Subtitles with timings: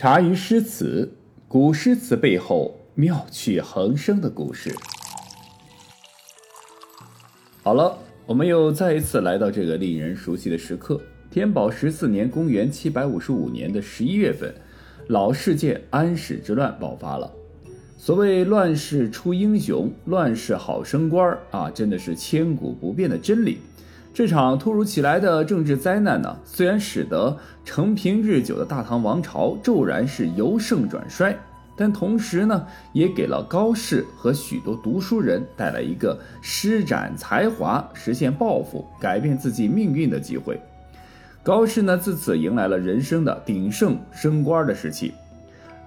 [0.00, 1.12] 茶余诗词，
[1.46, 4.74] 古诗词背后妙趣横生的故事。
[7.62, 10.98] 好了，我们又再一次来到这个令人熟悉的时刻。
[11.30, 14.54] 天宝十四年（公元七百五十五年）的十一月份，
[15.08, 17.30] 老世界安史之乱爆发了。
[17.98, 23.58] 所谓“乱世出英雄，乱世好升官”啊，真的是千古不变的真理。
[24.12, 31.34] 这场突如其来的政治灾难呢，虽然使得承平日久的大唐王朝骤然是由盛转衰，
[31.76, 40.60] 但同时呢，也给了高适和许多读书人带来一个施展才华、实现抱负、改变自己命运的机会。
[41.42, 45.14] 高适呢，自此迎来了人生的鼎盛升官的时期。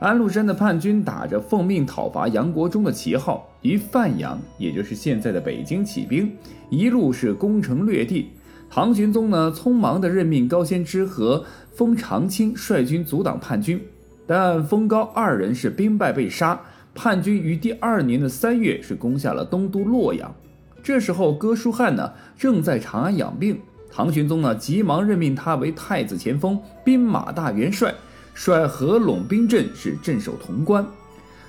[0.04, 6.30] 安禄山的叛军打着奉命讨伐杨国忠的旗号，于范阳，也就是现在的北京起兵，
[6.70, 8.28] 一路是攻城略地。
[8.70, 13.82] 唐玄宗呢，匆忙地任命高仙芝和封长清率军阻挡叛军，
[14.28, 16.60] 但封高二人是兵败被杀。
[16.94, 20.36] 叛军于第二年的三月是攻下了东都洛阳。
[20.84, 23.58] 这时候，哥舒翰呢正在长安养病，
[23.90, 27.96] 唐玄宗呢急忙任命他为太子前锋、兵马大元帅。
[28.34, 30.86] 率合拢兵阵是镇守潼关，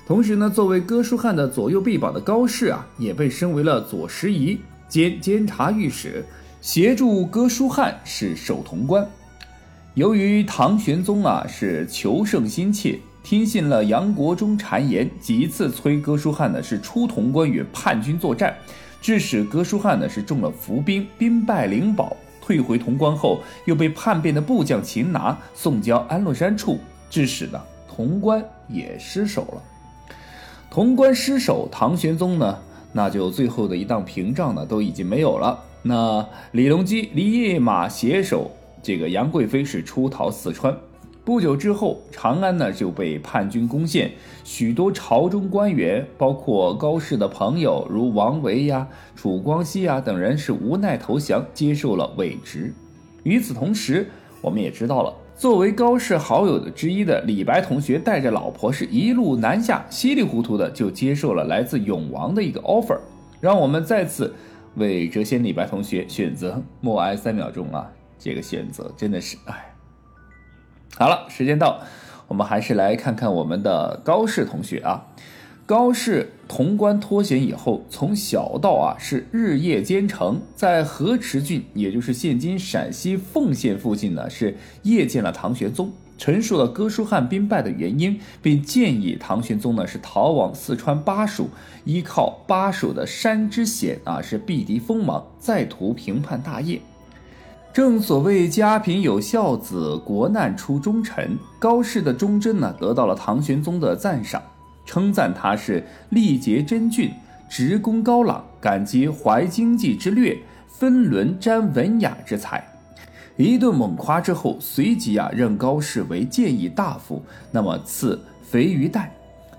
[0.07, 6.25] 同时呢，作为哥舒翰的左右臂膀的高适啊，也被升为了左拾遗兼监察御史，
[6.61, 9.07] 协助哥舒翰是守潼关。
[9.95, 18.55] 由于唐玄宗啊是求胜心切，听信了杨国忠谗言，几次催哥舒翰呢是出潼关与叛军作战，
[19.01, 22.17] 致使哥舒翰呢是中了伏兵，兵败灵宝。
[22.45, 26.78] 退回潼关后，又被叛变的部将擒拿，送交安禄山处，
[27.09, 29.62] 致使呢潼关也失守了。
[30.70, 32.59] 潼关失守，唐玄宗呢，
[32.92, 35.59] 那就最后的一道屏障呢都已经没有了。
[35.81, 38.50] 那李隆基、李马携手
[38.83, 40.77] 这个杨贵妃是出逃四川。
[41.25, 44.12] 不久之后，长安呢就被叛军攻陷，
[44.44, 52.75] 许多朝中官员，包括高适的朋友如王维呀、楚光熙呀等人，是无奈投降，接受了伪职。
[53.22, 54.06] 与此同时，
[54.43, 62.99] 我们也知道了，作为高适好友的之一的李白同学，带着老婆是一路南下，稀里糊涂的就接受了来自永王的一个 offer。
[63.41, 64.34] 让我们再次
[64.75, 67.91] 为谪仙李白同学选择默哀三秒钟啊！
[68.19, 69.74] 这个选择真的是哎。
[70.97, 71.81] 好了，时间到，
[72.28, 75.06] 我们还是来看看我们的高适同学啊。
[75.66, 91.50] 高适潼关脱险以后，从小到啊是日夜兼程，在河池郡，也就是现今陕西凤县附近呢，是夜见了唐玄宗，陈述了哥舒翰兵败的原因，并建议唐玄宗呢是逃往四川巴蜀，
[91.84, 96.81] 依靠巴蜀的山之险啊是避敌锋芒，再图平叛大业。
[97.75, 101.37] 正所谓家贫有孝子，国难出忠臣。
[101.59, 104.41] 高适的忠贞呢，得到了唐玄宗的赞赏，
[104.87, 107.11] 称赞他是力竭真俊，
[107.49, 112.65] 直功高朗，感激怀经济之略，分伦瞻文雅之才。
[113.37, 119.12] 一顿猛夸之后，随即啊，任高适为谏议大夫，那么赐肥鱼带。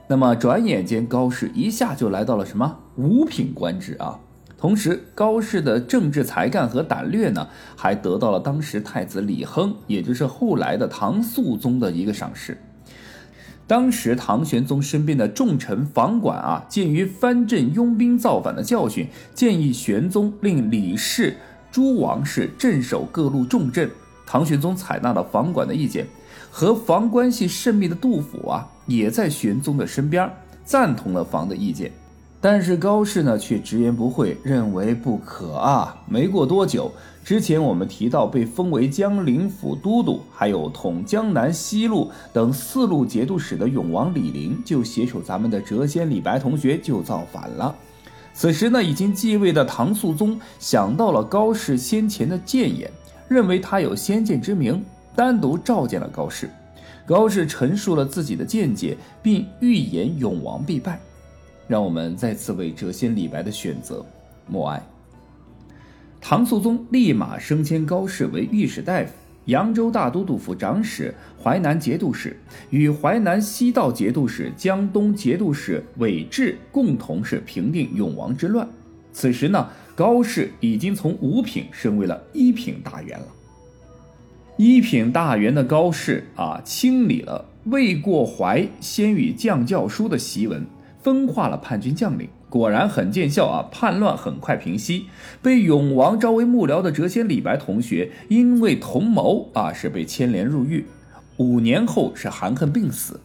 [0.08, 4.18] 那么转眼间，高适一下就来到了什么五品官职啊？
[4.66, 12.58] 同时，高适的政治才干和胆略呢，还得到了当时太子李亨，也就是后来的唐肃宗的一个赏识。
[13.68, 21.38] 当时唐玄宗身边的重臣房管啊，鉴于藩镇拥兵造反的教训，建议玄宗令李氏
[21.72, 23.88] 诸王氏镇守各路重镇。
[24.26, 26.08] 唐玄宗采纳了房管的意见，
[26.50, 30.28] 和房关系甚密的杜甫啊，也在玄宗的身边，
[30.64, 31.92] 赞同了房的意见。
[32.45, 36.00] 但是高适呢，却直言不讳，认为不可啊。
[36.07, 36.91] 没过多久，
[37.23, 47.75] 之前我们提到被封为江陵府都督，还有统江南西路等四路节度使的永王李璘，就携手咱们的谪仙李白同学就造反了。
[48.35, 52.88] 此时呢，已经继位的唐肃宗想到了高适先前的谏言，
[53.28, 54.85] 认为他有先见之明，
[55.16, 56.47] 单独召见了高适。
[57.07, 60.99] 高适陈述了自己的见解，并预言永王必败。
[61.67, 64.06] 让我们再次为谪仙李白的选择
[64.47, 64.82] 默哀。
[66.22, 69.12] 唐肃宗立马升迁高适为御史大夫、
[69.46, 72.35] 扬州大都督府长史、淮南节度使，
[72.72, 78.68] 与淮南西道节度使、江东节度使韦志共同是平定永王之乱。
[79.14, 83.28] 此时呢，高适已经从五品升为了一品大员了。
[84.58, 90.66] 一品大员的高适啊，清理了未过淮先与将教书的檄文。
[91.05, 93.69] 分化了叛军将领，果然很见效啊！
[93.72, 95.05] 叛乱很快平息。
[95.40, 100.84] 被永王招为幕僚的谪仙李白同学，因为同谋啊，是被牵连入狱。
[101.37, 103.19] 五年后是含恨病死。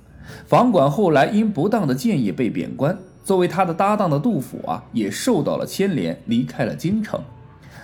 [0.47, 7.19] 房管后来因不当的建议被贬官，作为他的搭档的杜甫啊，也受到了牵连，离开了京城。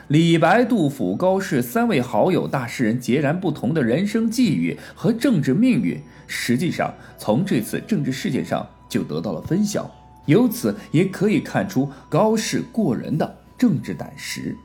[0.08, 9.91] 李白、杜甫、高适三位好友大诗人截然不同的人生际遇和政治命运，实际上从这次政治事件上就得到了分晓。
[10.27, 14.56] 由此也可以看出高适过人的政治胆识。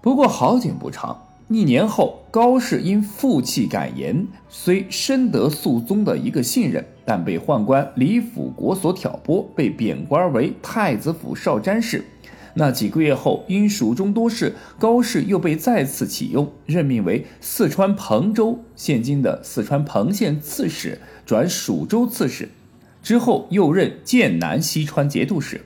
[0.00, 12.04] 不过好景不长，一年后，高适因负气敢言，虽深得肃宗的一个信任，但被宦官李辅国所挑拨，被贬官为太子府少詹事。
[12.54, 22.50] 那几个月后，因蜀中多事，高适又被再次启用，任命为四川彭州（现今的四川彭县）刺史，转蜀州刺史。
[23.02, 25.60] 之后又任剑南西川节度使。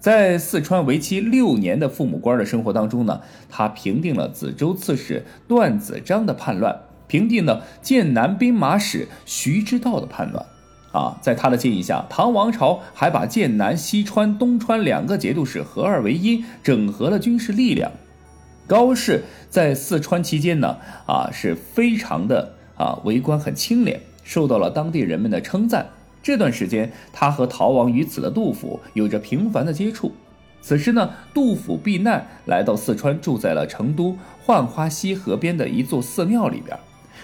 [0.00, 3.20] 在四川为期六年的父母官的生活当中呢，
[3.50, 10.46] 他平定了梓州刺史段子章的叛乱，平定了剑南兵马使徐知道的叛乱。
[10.92, 17.90] 啊，在他的建议下，唐王朝还把剑南、西川、东川两个节度使合二为一，整合了军事力量。
[18.66, 20.76] 高适在四川期间呢，
[21.06, 25.86] 啊，是非常的啊，为官很清廉，受到了当地人们的称赞。
[26.22, 30.12] 这段时间，他和逃亡于此的杜甫有着频繁的接触。
[30.60, 36.76] 此时呢，杜甫避难来到四川，住在了成都浣花溪河边的一座寺庙里边。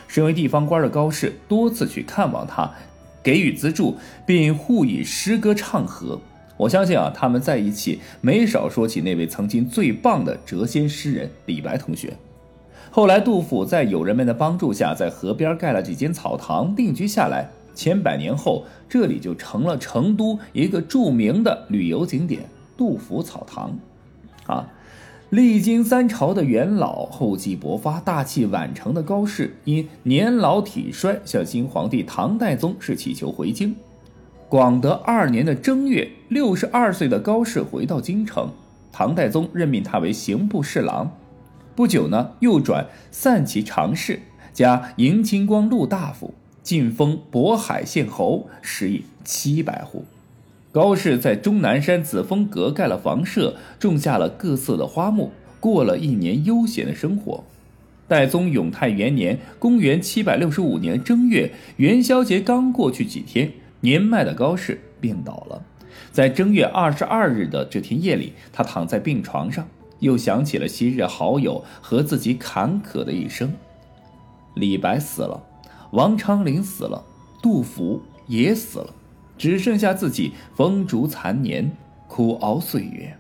[0.06, 2.70] 身为地方官的高适多次去看望他。
[3.23, 3.96] 给予资助，
[4.26, 6.20] 并互以诗歌唱和。
[6.58, 12.17] 我相信啊，他们在一起没少说起那位曾经最棒的谪仙诗人李白同学。
[12.91, 17.50] 后来，杜甫在友人们的帮助下，在河边盖了几间草堂，定居下来。
[17.74, 22.42] 千百年后，这里就成了成都一个著名的旅游景点——
[22.76, 23.76] 杜甫草堂。
[24.46, 24.70] 啊。
[25.30, 33.74] 历经三朝的元老，厚积薄发、大器晚成的高适，因年老体衰，向新皇帝唐代宗是祈求回京。
[34.48, 38.48] 广德二年的正月，六十二岁的高适回到京城，
[38.92, 41.10] 唐代宗任命他为刑部侍郎。
[41.74, 44.20] 不久呢，又转散骑常侍，
[44.52, 46.32] 加迎亲光禄大夫，
[46.64, 50.06] 晋封渤海县侯，食邑七百户。
[50.72, 55.31] 高适在终南山紫峰阁盖了房舍，种下了各色的花木，
[55.61, 57.44] 过了一年悠闲的生活。
[58.08, 65.62] 代宗永泰元年（公元765年）正月元宵节刚过去几天，年迈的高适病倒了。
[66.10, 69.69] 在正月二十二日的这天夜里，他躺在病床上，
[70.00, 73.52] 又想起了昔日好友和自己坎坷的一生。
[74.55, 75.43] 李白死了，
[75.94, 77.05] 王昌龄死了，
[77.41, 78.93] 杜甫也死了。
[79.38, 81.70] 只剩下自己风烛残年，
[82.08, 83.17] 苦熬岁月。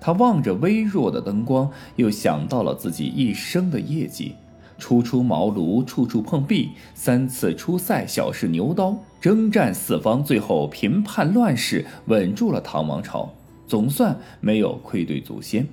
[0.00, 4.34] 他望着微弱的灯光，又想到了自己一生的业绩：
[4.76, 13.32] 初出茅庐，处处碰壁；三次出塞，小试牛刀，征战四方，最后平叛乱世，稳住了唐王朝。
[13.68, 15.68] 总算没有愧对祖先，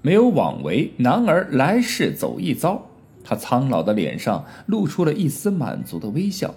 [0.00, 2.86] 没有枉为男儿来世走一遭。
[3.22, 6.54] 他苍老的脸上露出了一丝满足的微笑。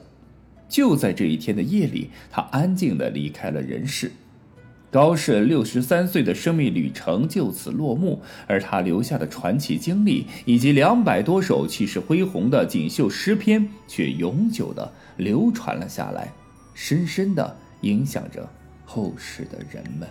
[0.70, 4.12] 就在这一天的夜里，他安静地离开了人世。
[4.90, 16.32] 高适六十三岁的生命旅程就此落幕，而他留下的传奇经历以及两百多首气势恢宏的锦绣诗篇，却永久地流传了下来，
[16.76, 18.48] 深深地影响着
[18.86, 20.08] 后世的人们。